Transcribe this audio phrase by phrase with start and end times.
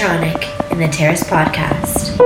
[0.00, 2.16] Tronic in the Terrace Podcast.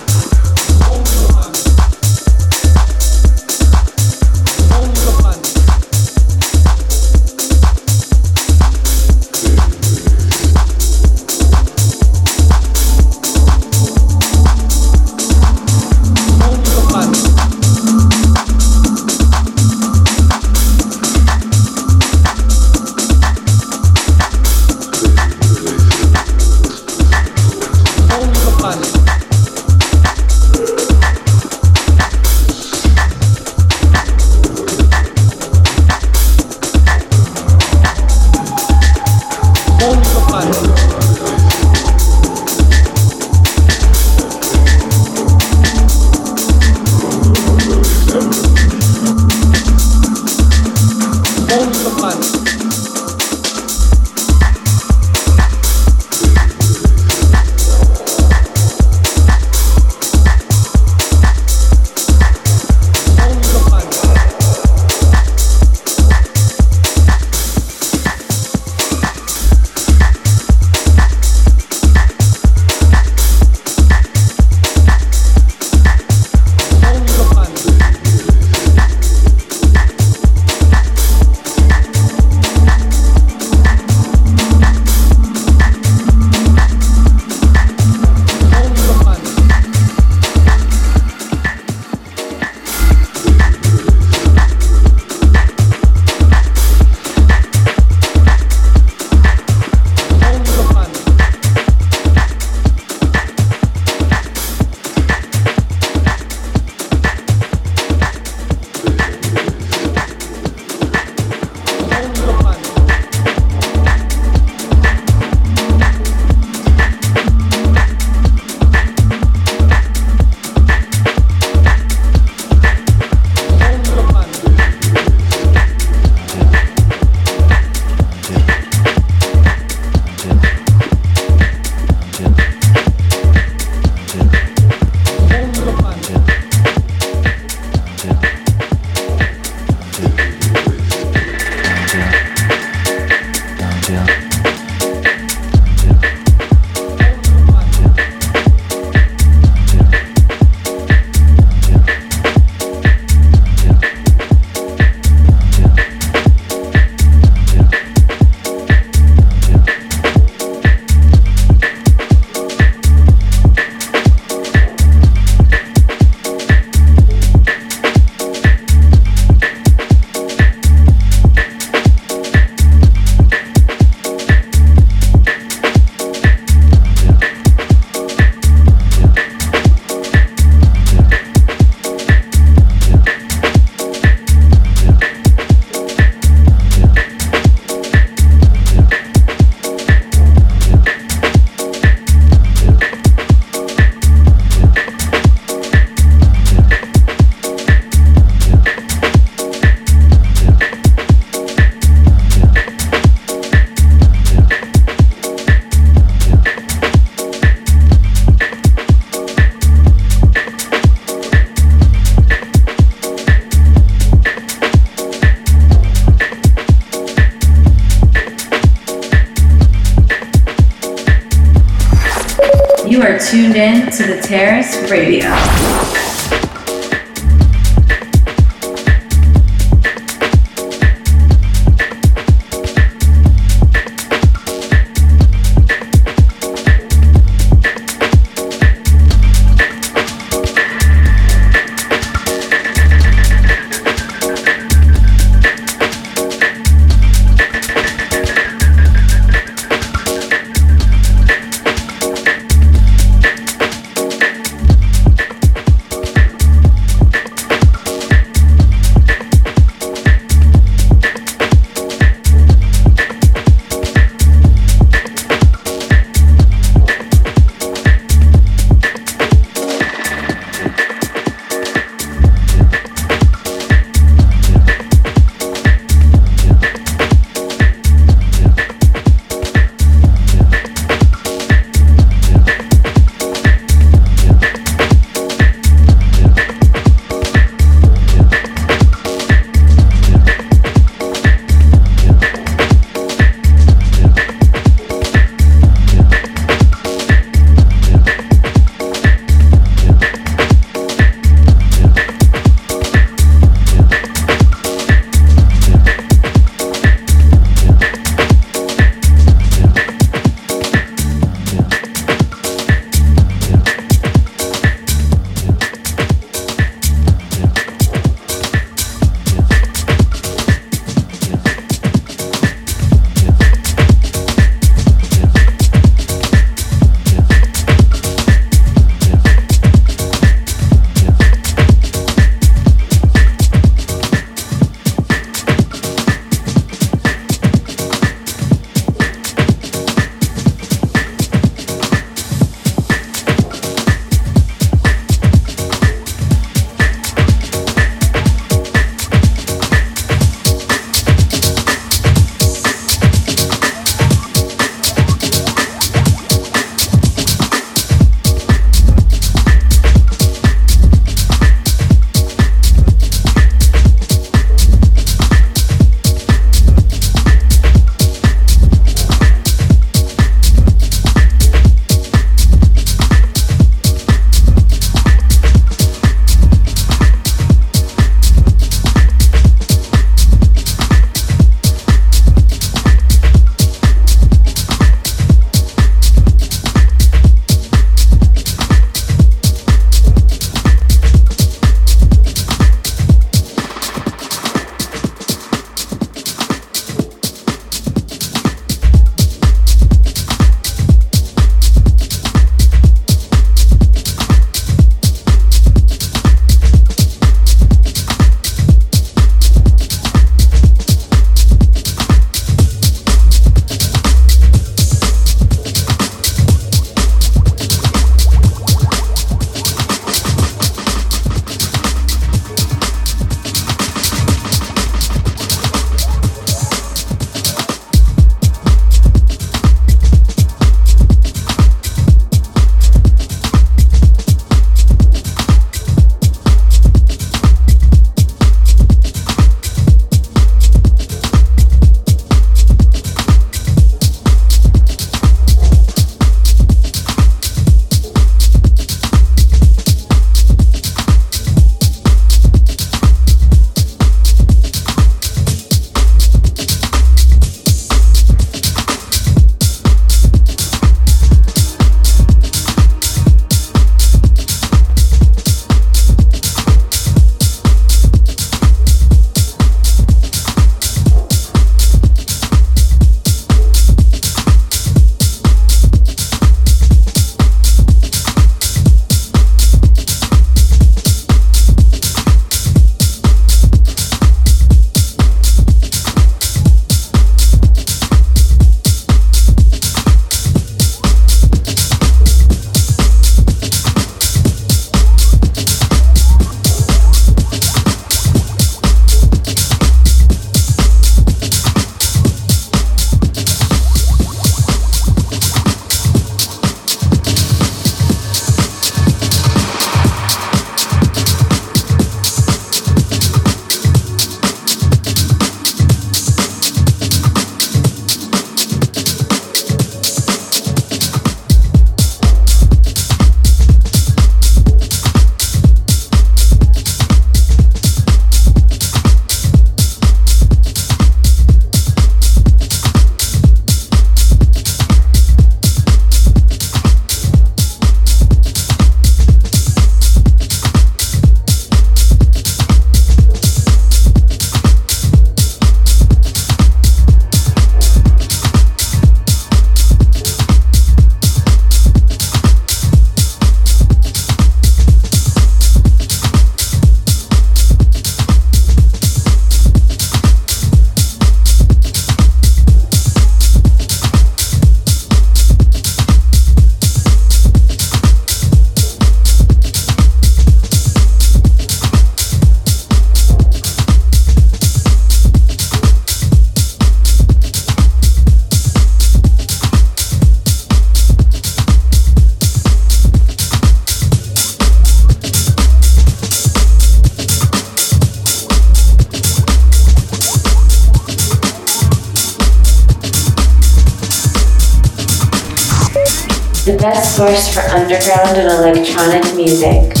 [598.01, 600.00] Underground and electronic music.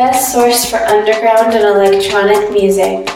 [0.00, 3.09] Best source for underground and electronic music.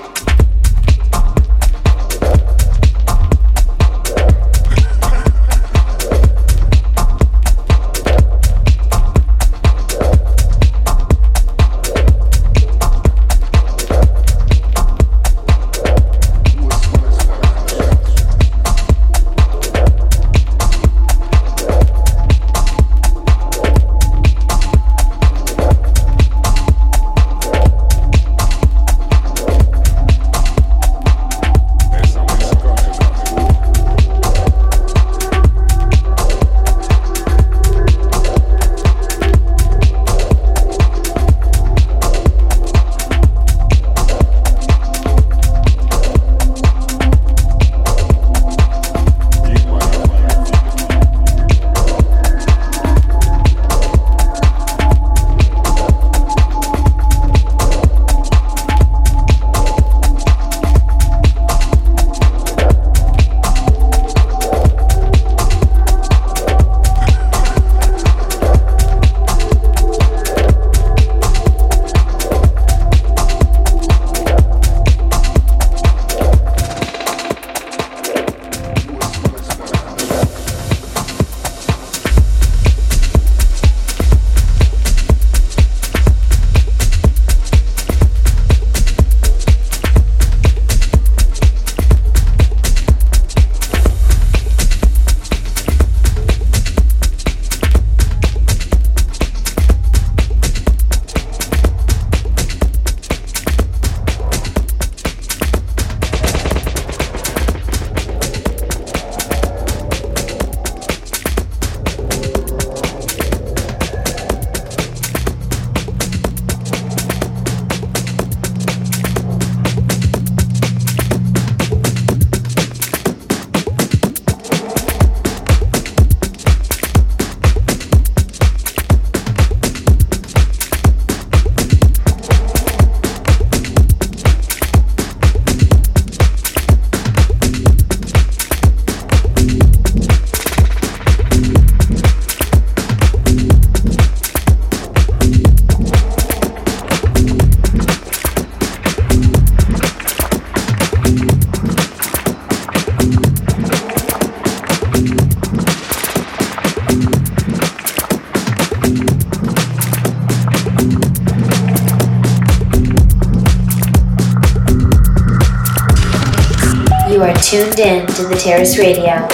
[168.14, 169.33] To the Terrace Radio.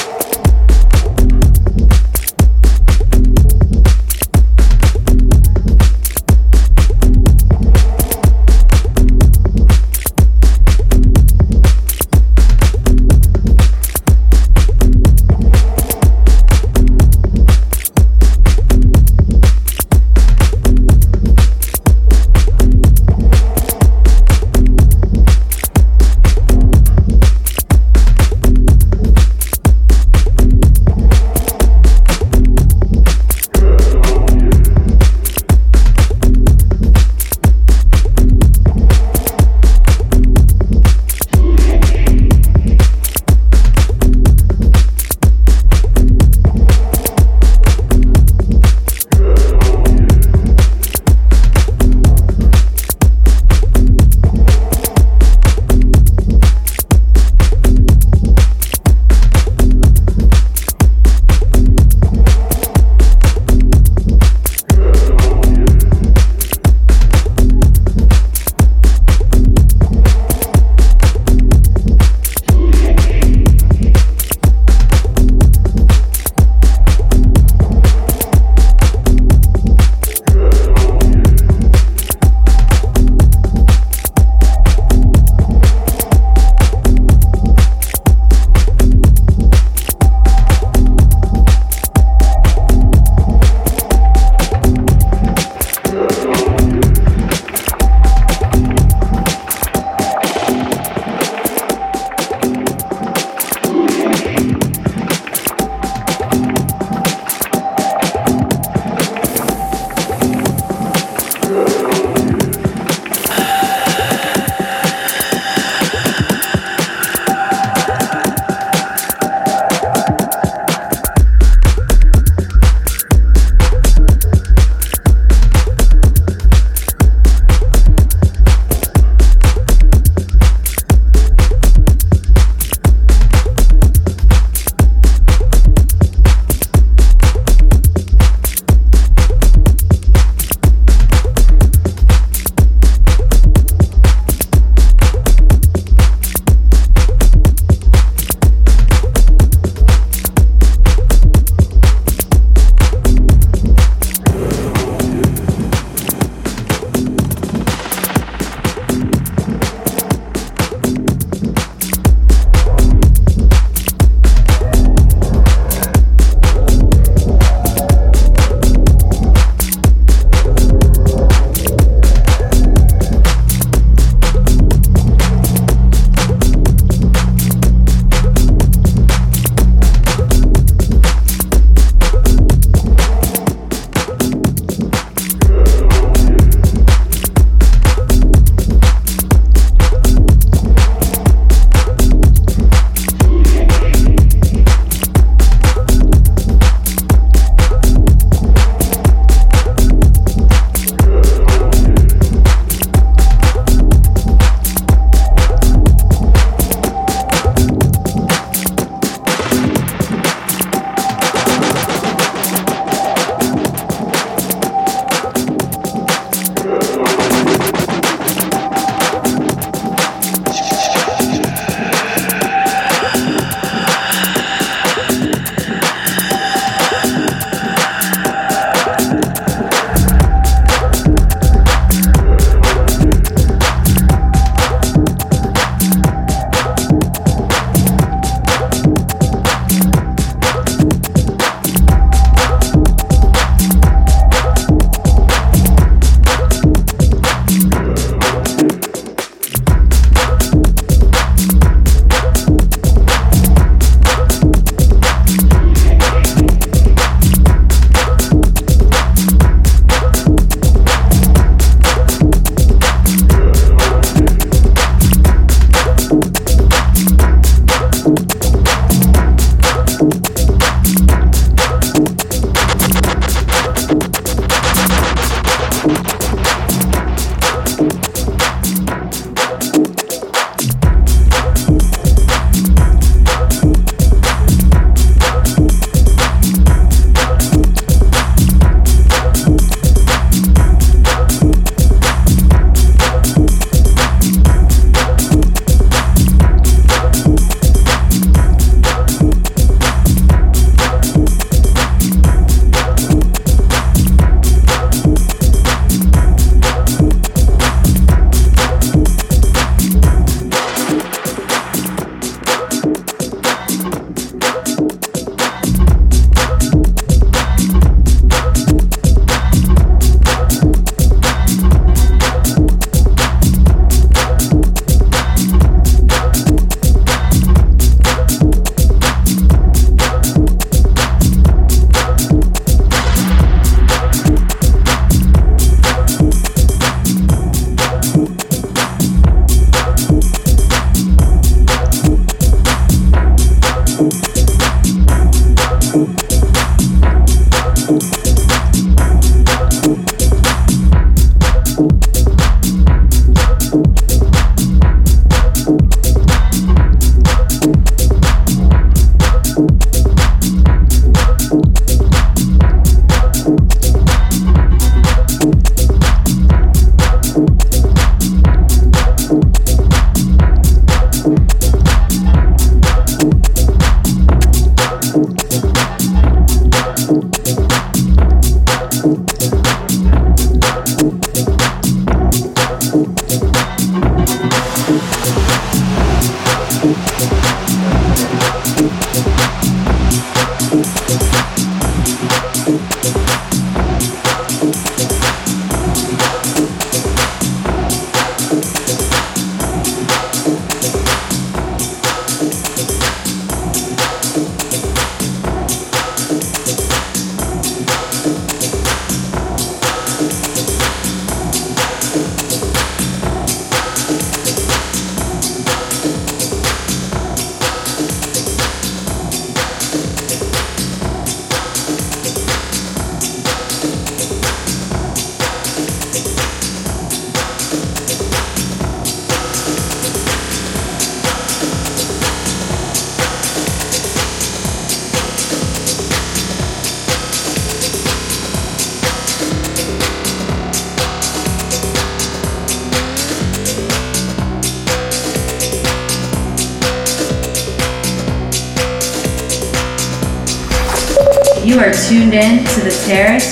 [452.31, 453.50] Tuned in to the Terrace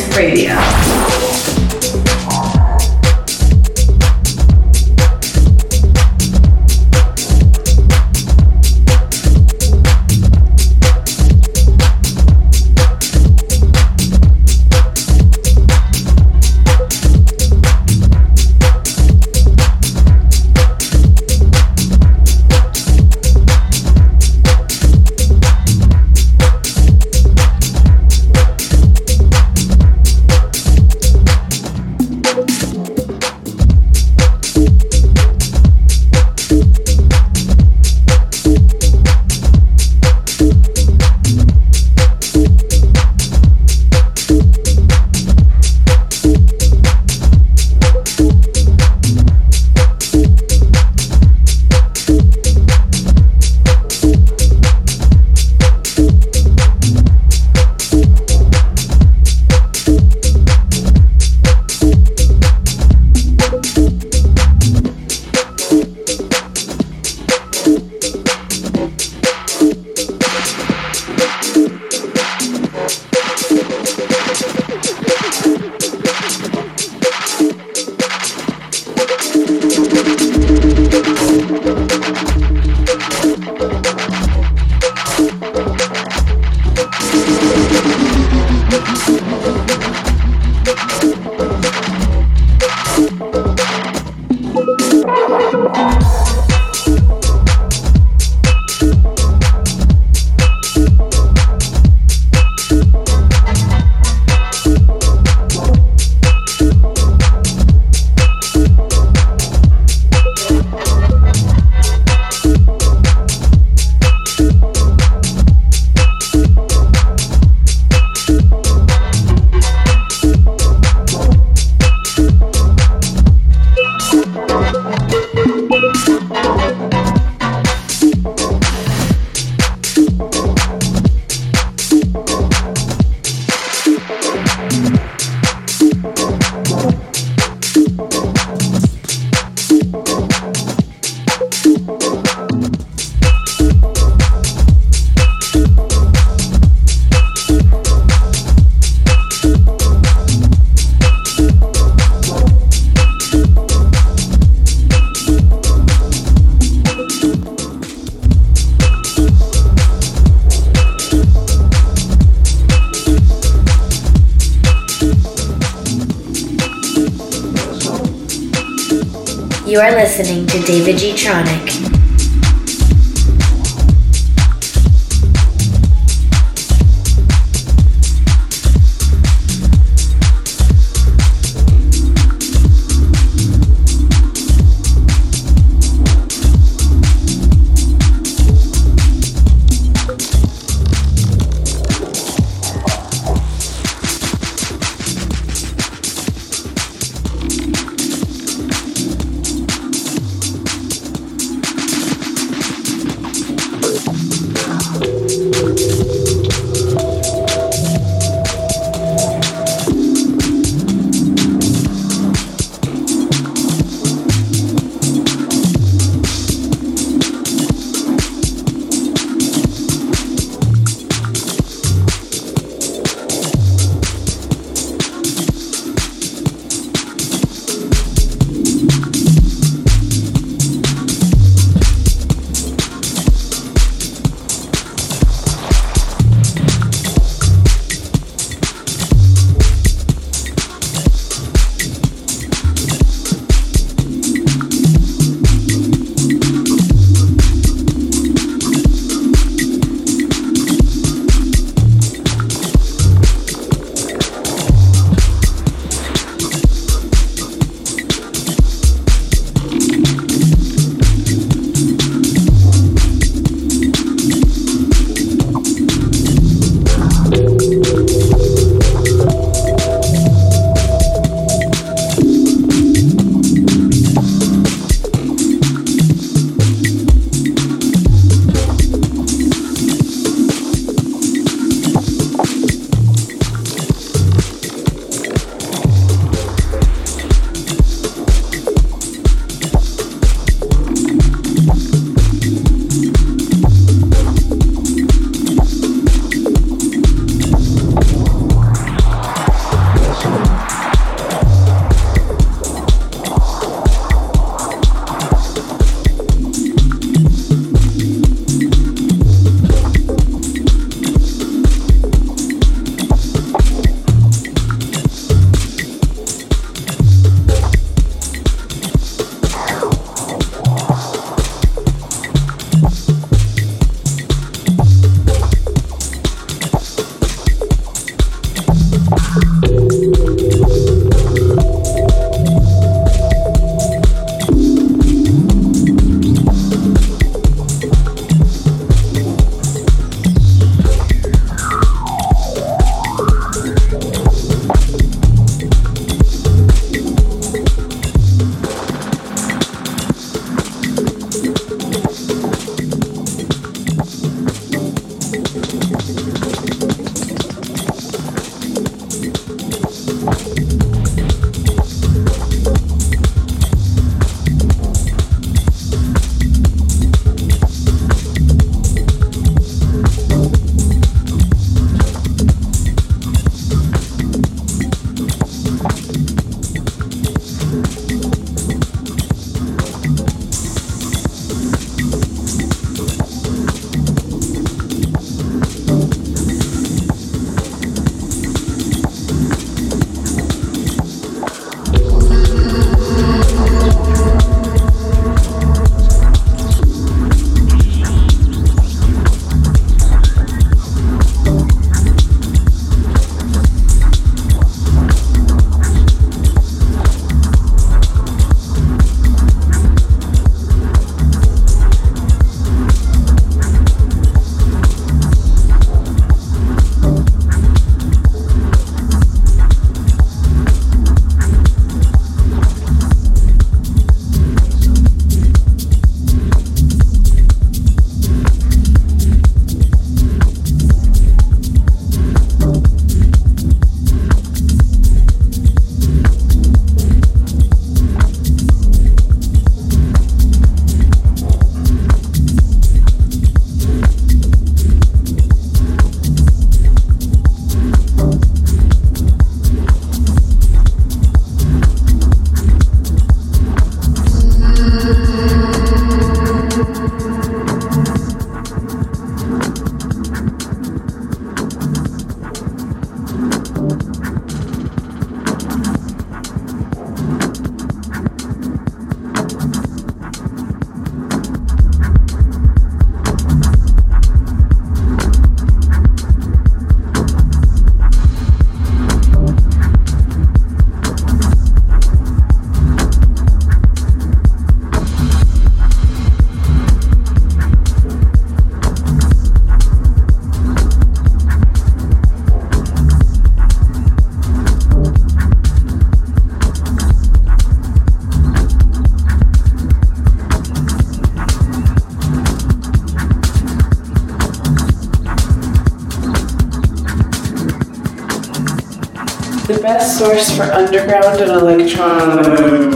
[510.18, 512.87] source for underground and electronic.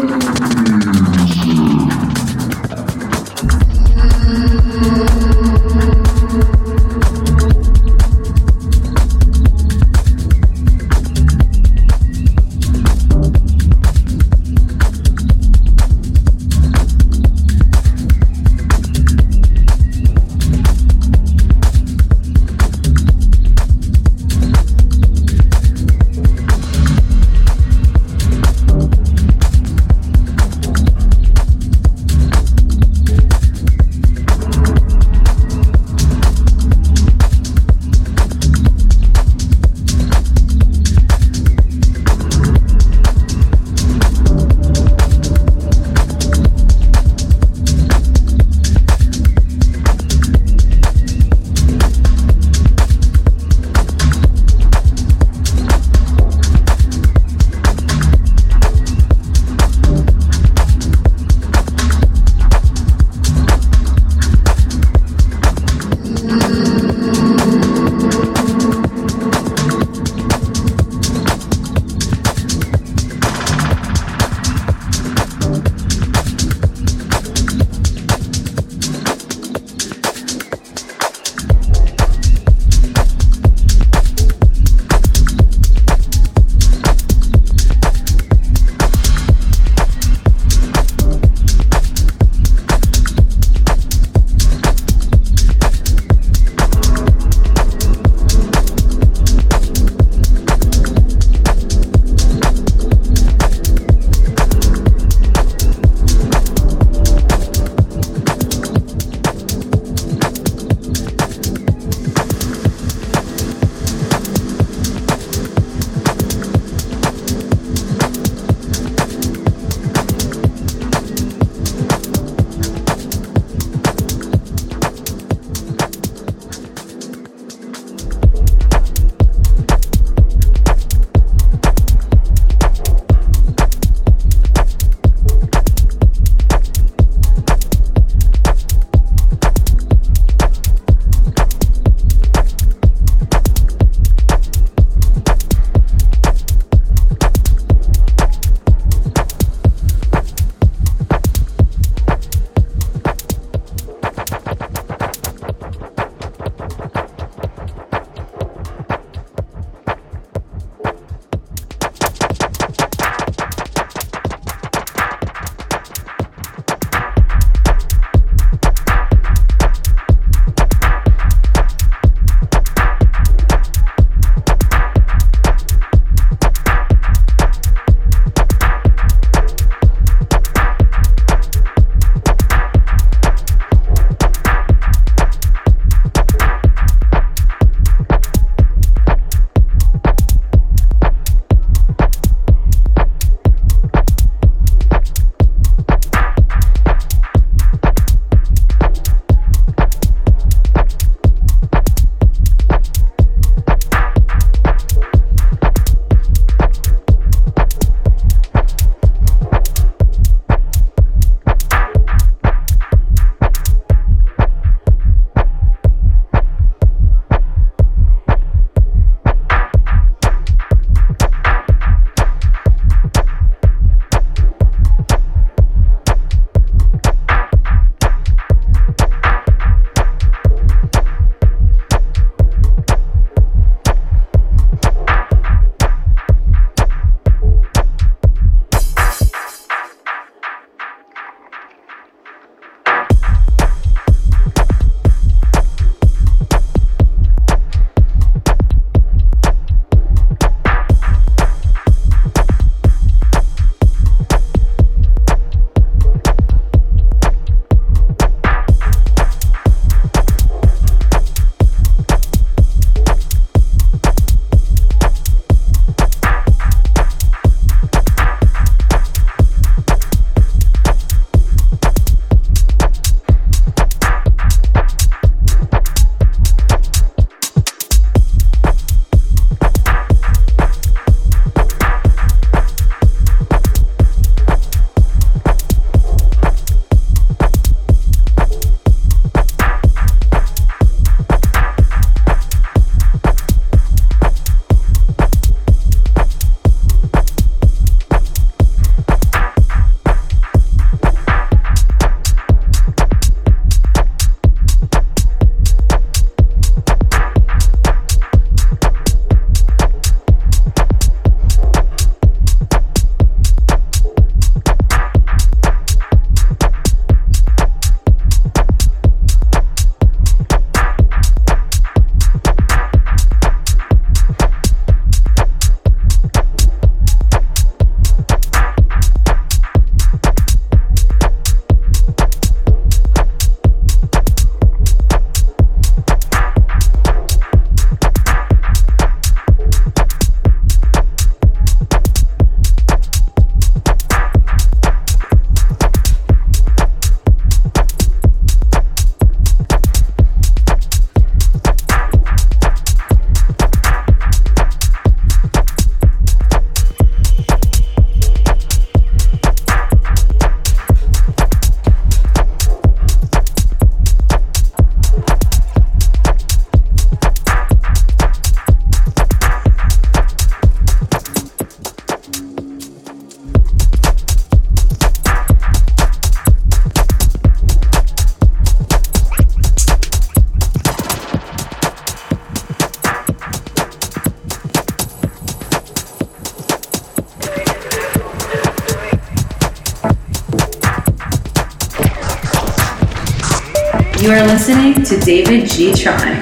[395.82, 396.41] David G.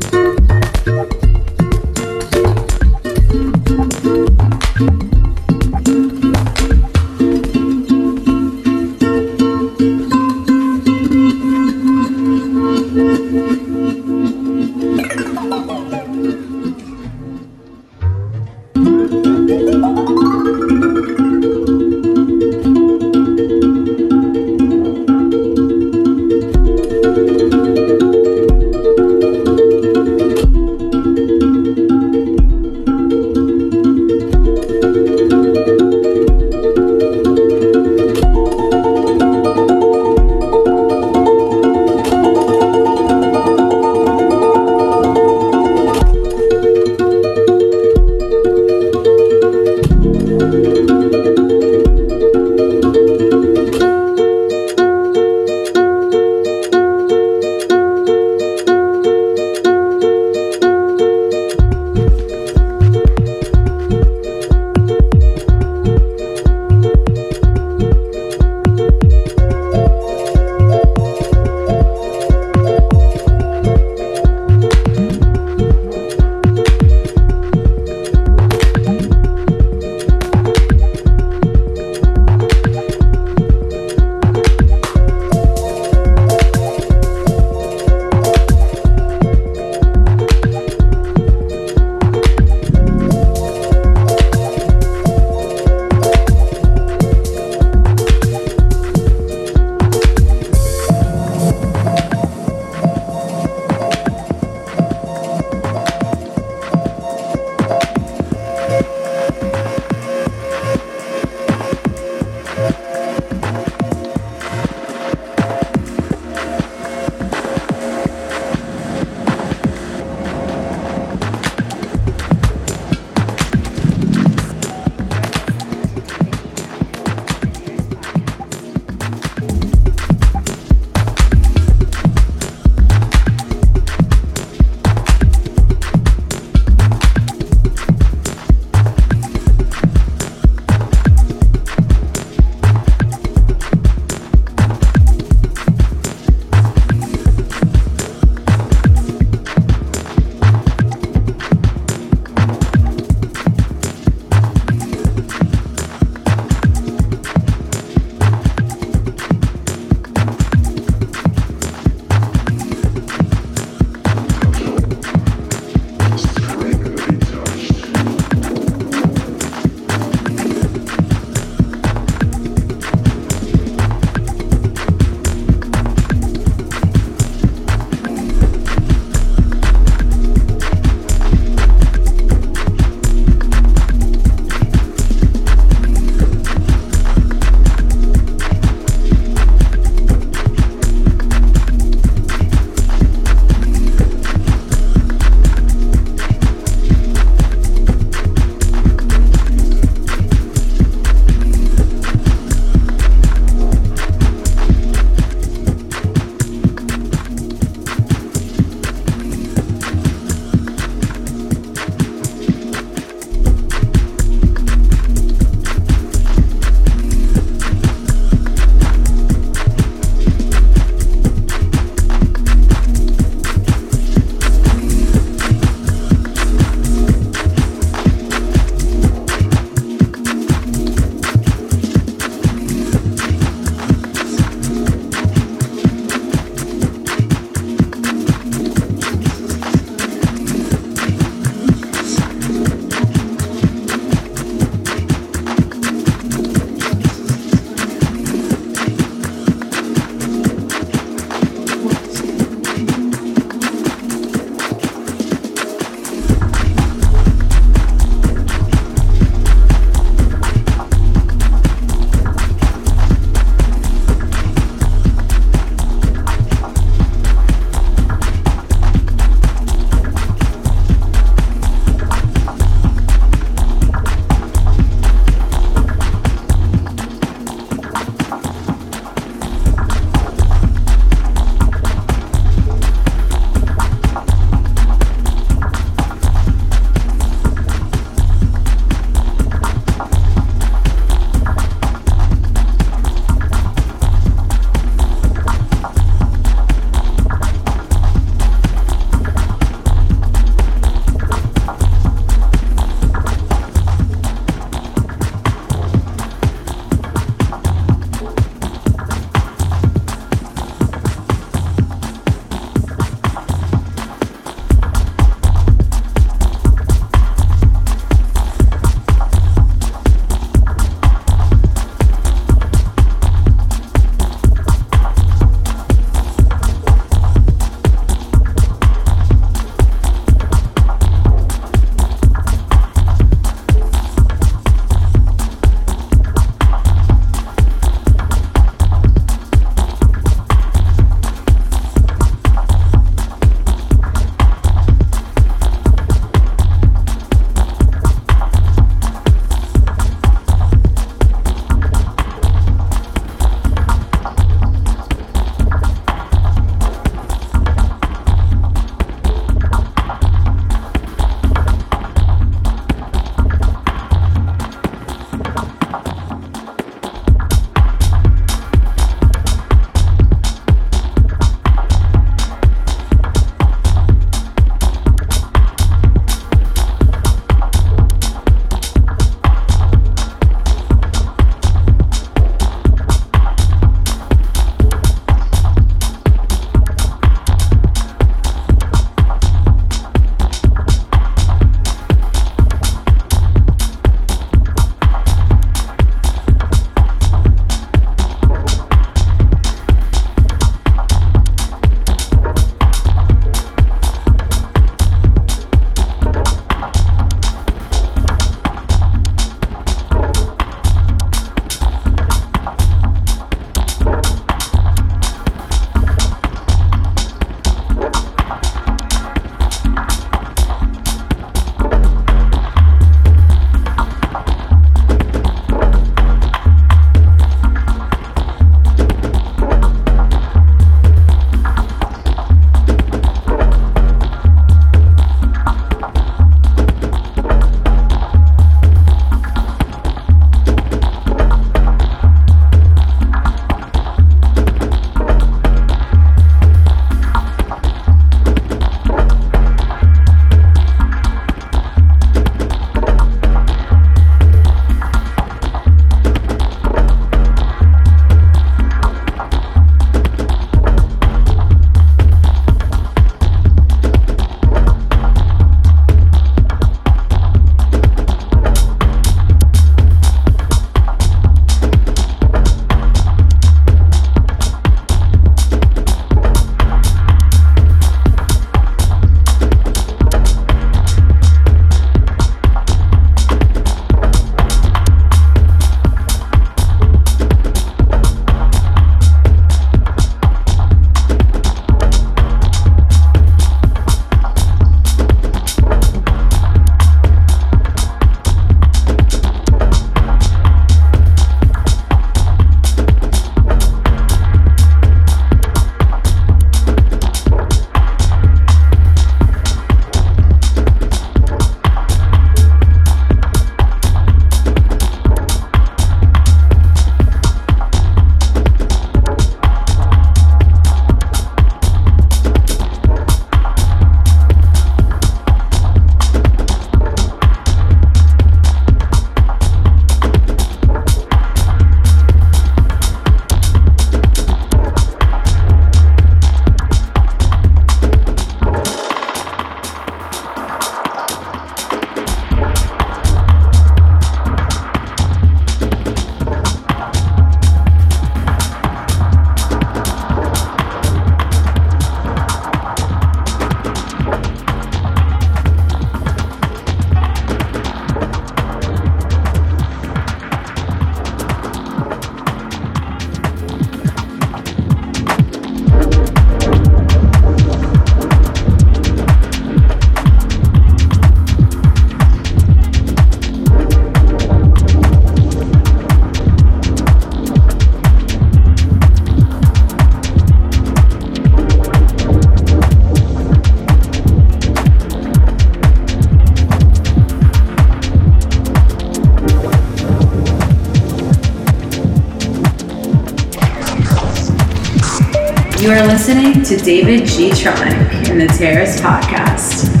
[596.21, 600.00] Listening to David Gtronic in the Terrace Podcast.